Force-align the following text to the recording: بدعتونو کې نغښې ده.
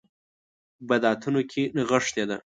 بدعتونو 0.89 1.41
کې 1.51 1.61
نغښې 1.75 2.23
ده. 2.29 2.37